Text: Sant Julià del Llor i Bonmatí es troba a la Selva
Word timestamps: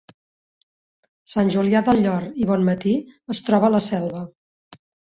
Sant 1.33 1.51
Julià 1.57 1.83
del 1.91 2.03
Llor 2.07 2.27
i 2.45 2.49
Bonmatí 2.55 2.97
es 3.37 3.47
troba 3.51 3.71
a 3.73 3.79
la 3.79 3.87
Selva 3.93 4.29